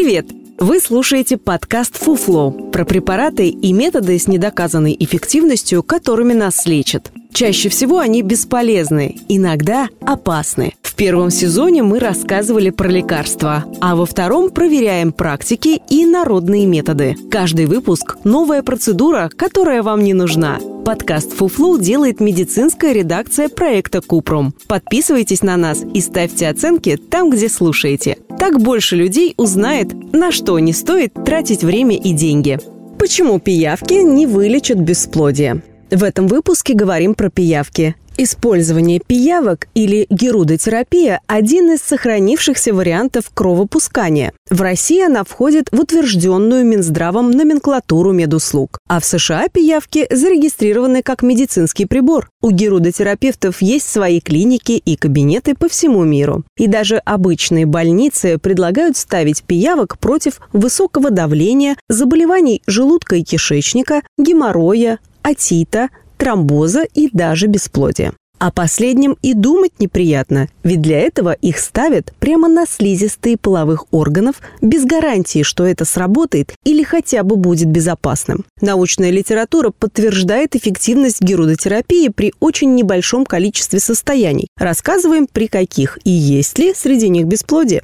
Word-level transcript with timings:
Привет! 0.00 0.26
Вы 0.60 0.78
слушаете 0.78 1.36
подкаст 1.36 1.96
«Фуфло» 1.96 2.52
про 2.52 2.84
препараты 2.84 3.48
и 3.48 3.72
методы 3.72 4.16
с 4.16 4.28
недоказанной 4.28 4.96
эффективностью, 4.96 5.82
которыми 5.82 6.34
нас 6.34 6.66
лечат. 6.66 7.10
Чаще 7.32 7.68
всего 7.68 7.98
они 7.98 8.22
бесполезны, 8.22 9.16
иногда 9.28 9.88
опасны. 10.00 10.74
Первом 10.98 11.30
сезоне 11.30 11.84
мы 11.84 12.00
рассказывали 12.00 12.70
про 12.70 12.88
лекарства, 12.88 13.64
а 13.80 13.94
во 13.94 14.04
втором 14.04 14.50
проверяем 14.50 15.12
практики 15.12 15.80
и 15.88 16.04
народные 16.04 16.66
методы. 16.66 17.14
Каждый 17.30 17.66
выпуск– 17.66 18.16
новая 18.24 18.64
процедура, 18.64 19.30
которая 19.36 19.84
вам 19.84 20.02
не 20.02 20.12
нужна. 20.12 20.58
Подкаст 20.84 21.34
«Фуфлу» 21.34 21.78
делает 21.78 22.18
медицинская 22.18 22.92
редакция 22.92 23.48
проекта 23.48 24.00
«Купрум». 24.00 24.52
Подписывайтесь 24.66 25.42
на 25.42 25.56
нас 25.56 25.84
и 25.94 26.00
ставьте 26.00 26.48
оценки 26.48 26.96
там, 26.96 27.30
где 27.30 27.48
слушаете. 27.48 28.18
Так 28.36 28.60
больше 28.60 28.96
людей 28.96 29.34
узнает, 29.36 29.94
на 30.12 30.32
что 30.32 30.58
не 30.58 30.72
стоит 30.72 31.14
тратить 31.24 31.62
время 31.62 31.96
и 31.96 32.12
деньги. 32.12 32.58
Почему 32.98 33.38
пиявки 33.38 33.94
не 33.94 34.26
вылечат 34.26 34.78
бесплодие? 34.78 35.62
В 35.92 36.02
этом 36.02 36.26
выпуске 36.26 36.74
говорим 36.74 37.14
про 37.14 37.30
пиявки. 37.30 37.94
Использование 38.20 38.98
пиявок 38.98 39.68
или 39.74 40.04
герудотерапия– 40.10 41.20
один 41.28 41.70
из 41.70 41.82
сохранившихся 41.82 42.74
вариантов 42.74 43.30
кровопускания. 43.32 44.32
В 44.50 44.60
России 44.60 45.00
она 45.06 45.22
входит 45.22 45.68
в 45.70 45.78
утвержденную 45.78 46.66
Минздравом 46.66 47.30
номенклатуру 47.30 48.10
медуслуг, 48.10 48.80
а 48.88 48.98
в 48.98 49.04
США 49.04 49.46
пиявки 49.46 50.08
зарегистрированы 50.10 51.04
как 51.04 51.22
медицинский 51.22 51.86
прибор. 51.86 52.28
У 52.42 52.50
герудотерапевтов 52.50 53.62
есть 53.62 53.88
свои 53.88 54.20
клиники 54.20 54.72
и 54.72 54.96
кабинеты 54.96 55.54
по 55.54 55.68
всему 55.68 56.02
миру. 56.02 56.42
И 56.56 56.66
даже 56.66 56.96
обычные 56.96 57.66
больницы 57.66 58.38
предлагают 58.38 58.96
ставить 58.96 59.44
пиявок 59.44 59.96
против 60.00 60.40
высокого 60.52 61.12
давления, 61.12 61.76
заболеваний 61.88 62.62
желудка 62.66 63.14
и 63.14 63.22
кишечника, 63.22 64.02
геморроя, 64.18 64.98
отита, 65.22 65.90
тромбоза 66.18 66.82
и 66.94 67.08
даже 67.12 67.46
бесплодия. 67.46 68.12
О 68.38 68.52
последнем 68.52 69.16
и 69.20 69.34
думать 69.34 69.72
неприятно, 69.80 70.48
ведь 70.62 70.80
для 70.80 71.00
этого 71.00 71.32
их 71.32 71.58
ставят 71.58 72.12
прямо 72.20 72.46
на 72.46 72.66
слизистые 72.66 73.36
половых 73.36 73.86
органов 73.90 74.36
без 74.60 74.84
гарантии, 74.84 75.42
что 75.42 75.66
это 75.66 75.84
сработает 75.84 76.54
или 76.64 76.84
хотя 76.84 77.24
бы 77.24 77.34
будет 77.34 77.66
безопасным. 77.66 78.44
Научная 78.60 79.10
литература 79.10 79.72
подтверждает 79.76 80.54
эффективность 80.54 81.20
герудотерапии 81.20 82.10
при 82.10 82.32
очень 82.38 82.76
небольшом 82.76 83.24
количестве 83.24 83.80
состояний. 83.80 84.46
Рассказываем, 84.56 85.26
при 85.26 85.48
каких 85.48 85.98
и 86.04 86.10
есть 86.10 86.60
ли 86.60 86.74
среди 86.74 87.08
них 87.08 87.26
бесплодие. 87.26 87.82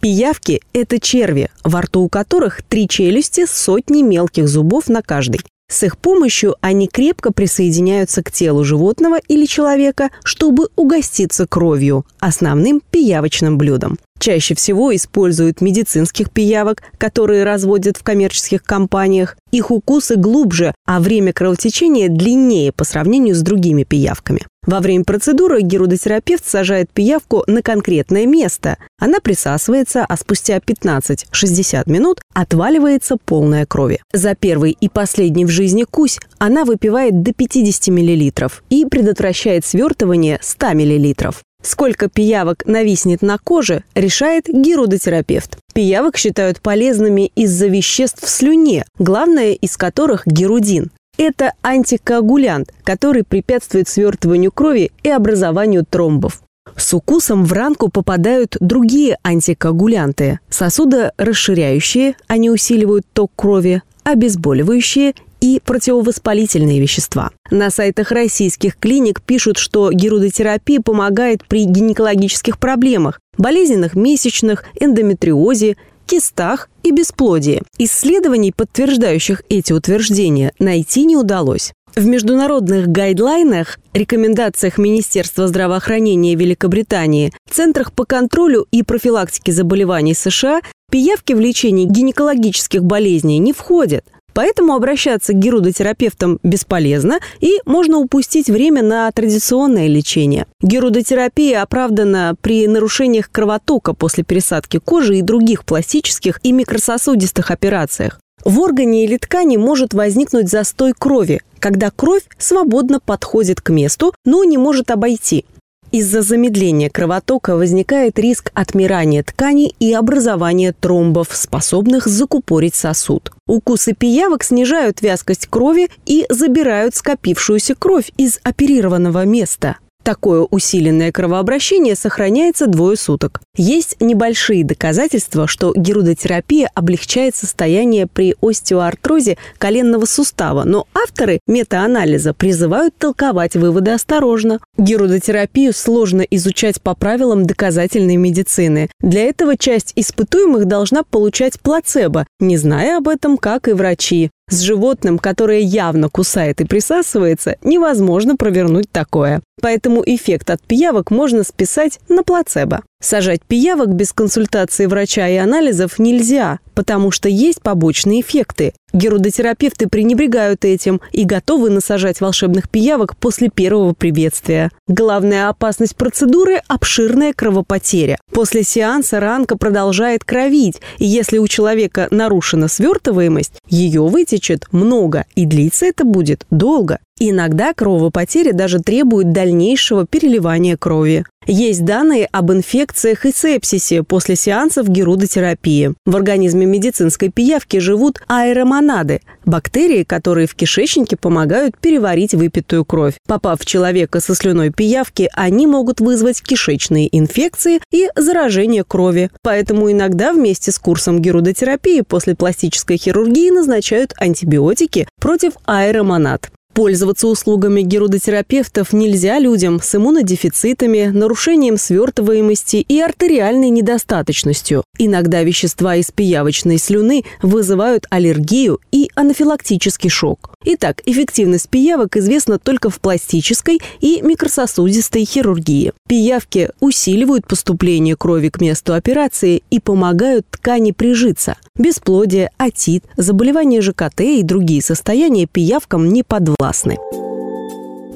Пиявки– 0.00 0.62
это 0.72 1.00
черви, 1.00 1.50
во 1.64 1.80
рту 1.80 2.02
у 2.02 2.08
которых 2.08 2.62
три 2.62 2.86
челюсти 2.86 3.46
с 3.46 3.50
сотней 3.50 4.02
мелких 4.02 4.46
зубов 4.46 4.88
на 4.88 5.02
каждой. 5.02 5.40
С 5.70 5.82
их 5.82 5.98
помощью 5.98 6.56
они 6.62 6.88
крепко 6.88 7.30
присоединяются 7.30 8.22
к 8.22 8.32
телу 8.32 8.64
животного 8.64 9.18
или 9.28 9.44
человека, 9.44 10.10
чтобы 10.24 10.68
угоститься 10.76 11.46
кровью, 11.46 12.06
основным 12.20 12.80
пиявочным 12.90 13.58
блюдом. 13.58 13.98
Чаще 14.18 14.54
всего 14.54 14.94
используют 14.94 15.60
медицинских 15.60 16.30
пиявок, 16.30 16.82
которые 16.98 17.44
разводят 17.44 17.96
в 17.96 18.02
коммерческих 18.02 18.62
компаниях. 18.62 19.36
Их 19.52 19.70
укусы 19.70 20.16
глубже, 20.16 20.74
а 20.86 21.00
время 21.00 21.32
кровотечения 21.32 22.08
длиннее 22.08 22.72
по 22.72 22.84
сравнению 22.84 23.34
с 23.34 23.42
другими 23.42 23.84
пиявками. 23.84 24.42
Во 24.66 24.80
время 24.80 25.04
процедуры 25.04 25.62
герудотерапевт 25.62 26.46
сажает 26.46 26.90
пиявку 26.90 27.42
на 27.46 27.62
конкретное 27.62 28.26
место. 28.26 28.76
Она 28.98 29.18
присасывается, 29.20 30.04
а 30.06 30.16
спустя 30.18 30.58
15-60 30.58 31.90
минут 31.90 32.20
отваливается 32.34 33.16
полная 33.16 33.64
крови. 33.64 34.00
За 34.12 34.34
первый 34.34 34.76
и 34.78 34.90
последний 34.90 35.46
в 35.46 35.48
жизни 35.48 35.84
кусь 35.84 36.18
она 36.36 36.66
выпивает 36.66 37.22
до 37.22 37.32
50 37.32 37.88
мл 37.88 38.50
и 38.68 38.84
предотвращает 38.84 39.64
свертывание 39.64 40.38
100 40.42 40.66
мл. 40.74 41.32
Сколько 41.62 42.08
пиявок 42.08 42.64
нависнет 42.66 43.22
на 43.22 43.36
коже, 43.38 43.84
решает 43.94 44.46
герудотерапевт. 44.48 45.58
Пиявок 45.74 46.16
считают 46.16 46.60
полезными 46.60 47.32
из-за 47.34 47.66
веществ 47.66 48.22
в 48.22 48.28
слюне, 48.28 48.84
главное 48.98 49.52
из 49.52 49.76
которых 49.76 50.26
герудин. 50.26 50.90
Это 51.18 51.52
антикоагулянт, 51.62 52.72
который 52.84 53.24
препятствует 53.24 53.88
свертыванию 53.88 54.52
крови 54.52 54.92
и 55.02 55.10
образованию 55.10 55.84
тромбов. 55.84 56.42
С 56.76 56.94
укусом 56.94 57.44
в 57.44 57.52
ранку 57.52 57.88
попадают 57.88 58.56
другие 58.60 59.18
антикоагулянты– 59.24 60.38
сосудорасширяющие, 60.48 62.14
они 62.28 62.50
усиливают 62.50 63.04
ток 63.12 63.32
крови, 63.34 63.82
обезболивающие 64.04 65.14
и 65.40 65.60
противовоспалительные 65.64 66.80
вещества. 66.80 67.30
На 67.50 67.70
сайтах 67.70 68.10
российских 68.10 68.76
клиник 68.76 69.22
пишут, 69.22 69.58
что 69.58 69.90
герудотерапия 69.92 70.80
помогает 70.80 71.46
при 71.46 71.64
гинекологических 71.64 72.58
проблемах, 72.58 73.20
болезненных 73.36 73.94
месячных, 73.94 74.64
эндометриозе, 74.80 75.76
кистах 76.06 76.70
и 76.82 76.90
бесплодии. 76.90 77.62
Исследований, 77.76 78.52
подтверждающих 78.56 79.42
эти 79.48 79.72
утверждения, 79.72 80.52
найти 80.58 81.04
не 81.04 81.16
удалось. 81.16 81.72
В 81.94 82.06
международных 82.06 82.88
гайдлайнах, 82.88 83.78
рекомендациях 83.92 84.78
Министерства 84.78 85.48
здравоохранения 85.48 86.34
Великобритании, 86.34 87.32
Центрах 87.50 87.92
по 87.92 88.04
контролю 88.04 88.66
и 88.70 88.82
профилактике 88.82 89.52
заболеваний 89.52 90.14
США 90.14 90.60
пиявки 90.90 91.32
в 91.32 91.40
лечении 91.40 91.86
гинекологических 91.86 92.84
болезней 92.84 93.38
не 93.38 93.52
входят– 93.52 94.04
Поэтому 94.38 94.74
обращаться 94.74 95.32
к 95.32 95.36
герудотерапевтам 95.36 96.38
бесполезно 96.44 97.18
и 97.40 97.58
можно 97.64 97.98
упустить 97.98 98.48
время 98.48 98.84
на 98.84 99.10
традиционное 99.10 99.88
лечение. 99.88 100.46
Герудотерапия 100.62 101.60
оправдана 101.60 102.36
при 102.40 102.68
нарушениях 102.68 103.32
кровотока 103.32 103.94
после 103.94 104.22
пересадки 104.22 104.78
кожи 104.78 105.18
и 105.18 105.22
других 105.22 105.64
пластических 105.64 106.38
и 106.44 106.52
микрососудистых 106.52 107.50
операциях. 107.50 108.20
В 108.44 108.60
органе 108.60 109.04
или 109.06 109.16
ткани 109.16 109.56
может 109.56 109.92
возникнуть 109.92 110.48
застой 110.48 110.92
крови, 110.96 111.40
когда 111.58 111.90
кровь 111.90 112.22
свободно 112.38 113.00
подходит 113.00 113.60
к 113.60 113.70
месту, 113.70 114.14
но 114.24 114.44
не 114.44 114.56
может 114.56 114.92
обойти. 114.92 115.46
Из-за 115.90 116.20
замедления 116.20 116.90
кровотока 116.90 117.56
возникает 117.56 118.18
риск 118.18 118.50
отмирания 118.52 119.22
тканей 119.22 119.74
и 119.80 119.94
образования 119.94 120.74
тромбов, 120.78 121.28
способных 121.32 122.06
закупорить 122.06 122.74
сосуд. 122.74 123.32
Укусы 123.46 123.94
пиявок 123.94 124.44
снижают 124.44 125.00
вязкость 125.00 125.46
крови 125.46 125.88
и 126.04 126.26
забирают 126.28 126.94
скопившуюся 126.94 127.74
кровь 127.74 128.12
из 128.18 128.38
оперированного 128.42 129.24
места. 129.24 129.78
Такое 130.08 130.40
усиленное 130.40 131.12
кровообращение 131.12 131.94
сохраняется 131.94 132.66
двое 132.66 132.96
суток. 132.96 133.42
Есть 133.58 133.98
небольшие 134.00 134.64
доказательства, 134.64 135.46
что 135.46 135.74
герудотерапия 135.76 136.70
облегчает 136.74 137.36
состояние 137.36 138.06
при 138.06 138.34
остеоартрозе 138.40 139.36
коленного 139.58 140.06
сустава, 140.06 140.64
но 140.64 140.86
авторы 140.94 141.40
метаанализа 141.46 142.32
призывают 142.32 142.96
толковать 142.96 143.54
выводы 143.54 143.90
осторожно. 143.90 144.60
Герудотерапию 144.78 145.74
сложно 145.74 146.22
изучать 146.22 146.80
по 146.80 146.94
правилам 146.94 147.44
доказательной 147.44 148.16
медицины. 148.16 148.88
Для 149.00 149.24
этого 149.24 149.58
часть 149.58 149.92
испытуемых 149.94 150.64
должна 150.64 151.02
получать 151.02 151.60
плацебо, 151.60 152.26
не 152.40 152.56
зная 152.56 152.96
об 152.96 153.08
этом, 153.08 153.36
как 153.36 153.68
и 153.68 153.72
врачи. 153.72 154.30
С 154.48 154.60
животным, 154.60 155.18
которое 155.18 155.60
явно 155.60 156.08
кусает 156.08 156.60
и 156.60 156.64
присасывается, 156.64 157.56
невозможно 157.62 158.36
провернуть 158.36 158.90
такое. 158.90 159.42
Поэтому 159.60 160.02
эффект 160.04 160.50
от 160.50 160.62
пиявок 160.62 161.10
можно 161.10 161.44
списать 161.44 162.00
на 162.08 162.22
плацебо. 162.22 162.82
Сажать 163.00 163.42
пиявок 163.46 163.94
без 163.94 164.12
консультации 164.12 164.86
врача 164.86 165.28
и 165.28 165.36
анализов 165.36 166.00
нельзя, 166.00 166.58
потому 166.74 167.12
что 167.12 167.28
есть 167.28 167.62
побочные 167.62 168.22
эффекты. 168.22 168.74
Герудотерапевты 168.92 169.88
пренебрегают 169.88 170.64
этим 170.64 171.00
и 171.12 171.24
готовы 171.24 171.70
насажать 171.70 172.20
волшебных 172.20 172.68
пиявок 172.68 173.16
после 173.16 173.50
первого 173.50 173.92
приветствия. 173.92 174.72
Главная 174.88 175.48
опасность 175.48 175.94
процедуры– 175.94 176.60
обширная 176.68 177.32
кровопотеря. 177.32 178.18
После 178.32 178.64
сеанса 178.64 179.20
ранка 179.20 179.56
продолжает 179.56 180.24
кровить, 180.24 180.80
и 180.98 181.06
если 181.06 181.38
у 181.38 181.46
человека 181.46 182.08
нарушена 182.10 182.66
свертываемость, 182.66 183.60
ее 183.68 184.06
вытечет 184.06 184.66
много, 184.72 185.24
и 185.36 185.46
длиться 185.46 185.86
это 185.86 186.04
будет 186.04 186.46
долго. 186.50 186.98
Иногда 187.20 187.74
кровопотери 187.74 188.52
даже 188.52 188.78
требуют 188.78 189.32
дальнейшего 189.32 190.06
переливания 190.06 190.76
крови. 190.76 191.24
Есть 191.46 191.84
данные 191.84 192.28
об 192.30 192.52
инфекциях 192.52 193.24
и 193.24 193.32
сепсисе 193.32 194.02
после 194.02 194.36
сеансов 194.36 194.86
герудотерапии. 194.88 195.94
В 196.04 196.14
организме 196.14 196.66
медицинской 196.66 197.30
пиявки 197.30 197.78
живут 197.78 198.20
аэромонады– 198.28 199.22
бактерии, 199.46 200.04
которые 200.04 200.46
в 200.46 200.54
кишечнике 200.54 201.16
помогают 201.16 201.78
переварить 201.78 202.34
выпитую 202.34 202.84
кровь. 202.84 203.14
Попав 203.26 203.60
в 203.60 203.64
человека 203.64 204.20
со 204.20 204.34
слюной 204.34 204.70
пиявки, 204.70 205.30
они 205.32 205.66
могут 205.66 206.00
вызвать 206.00 206.42
кишечные 206.42 207.08
инфекции 207.16 207.80
и 207.90 208.08
заражение 208.14 208.84
крови. 208.84 209.30
Поэтому 209.42 209.90
иногда 209.90 210.34
вместе 210.34 210.70
с 210.70 210.78
курсом 210.78 211.20
герудотерапии 211.20 212.02
после 212.02 212.34
пластической 212.34 212.98
хирургии 212.98 213.50
назначают 213.50 214.12
антибиотики 214.18 215.08
против 215.18 215.54
аэромонад. 215.64 216.50
Пользоваться 216.78 217.26
услугами 217.26 217.80
герудотерапевтов 217.80 218.92
нельзя 218.92 219.40
людям 219.40 219.80
с 219.82 219.96
иммунодефицитами, 219.96 221.06
нарушением 221.06 221.76
свертываемости 221.76 222.76
и 222.76 223.00
артериальной 223.00 223.68
недостаточностью. 223.70 224.84
Иногда 224.96 225.42
вещества 225.42 225.96
из 225.96 226.12
пиявочной 226.12 226.78
слюны 226.78 227.24
вызывают 227.42 228.06
аллергию 228.10 228.78
и 228.92 229.10
анафилактический 229.16 230.08
шок. 230.08 230.54
Итак, 230.64 231.02
эффективность 231.04 231.68
пиявок 231.68 232.16
известна 232.16 232.60
только 232.60 232.90
в 232.90 233.00
пластической 233.00 233.80
и 233.98 234.20
микрососудистой 234.22 235.24
хирургии. 235.24 235.92
Пиявки 236.08 236.70
усиливают 236.78 237.48
поступление 237.48 238.14
крови 238.14 238.50
к 238.50 238.60
месту 238.60 238.94
операции 238.94 239.64
и 239.70 239.80
помогают 239.80 240.46
ткани 240.48 240.92
прижиться. 240.92 241.56
Бесплодие, 241.76 242.50
отит, 242.56 243.04
заболевания 243.16 243.80
ЖКТ 243.80 244.20
и 244.20 244.42
другие 244.44 244.82
состояния 244.82 245.46
пиявкам 245.46 246.08
не 246.08 246.22
подвластны. 246.22 246.67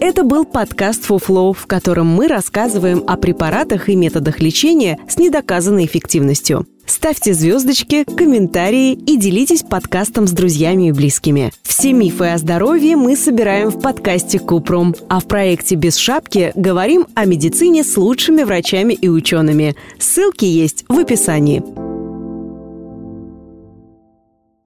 Это 0.00 0.24
был 0.24 0.46
подкаст 0.46 1.04
«Фуфлоу», 1.04 1.52
в 1.52 1.66
котором 1.66 2.06
мы 2.06 2.26
рассказываем 2.26 3.04
о 3.06 3.18
препаратах 3.18 3.90
и 3.90 3.94
методах 3.94 4.40
лечения 4.40 4.98
с 5.06 5.18
недоказанной 5.18 5.84
эффективностью. 5.84 6.66
Ставьте 6.86 7.34
звездочки, 7.34 8.04
комментарии 8.04 8.94
и 8.94 9.16
делитесь 9.16 9.62
подкастом 9.62 10.26
с 10.26 10.32
друзьями 10.32 10.88
и 10.88 10.92
близкими. 10.92 11.52
Все 11.62 11.92
мифы 11.92 12.24
о 12.24 12.38
здоровье 12.38 12.96
мы 12.96 13.14
собираем 13.14 13.68
в 13.68 13.80
подкасте 13.80 14.38
Купром, 14.38 14.94
а 15.08 15.20
в 15.20 15.26
проекте 15.26 15.76
«Без 15.76 15.96
шапки» 15.96 16.52
говорим 16.54 17.06
о 17.14 17.26
медицине 17.26 17.84
с 17.84 17.96
лучшими 17.96 18.42
врачами 18.42 18.94
и 18.94 19.08
учеными. 19.08 19.76
Ссылки 19.98 20.46
есть 20.46 20.84
в 20.88 20.98
описании. 20.98 21.89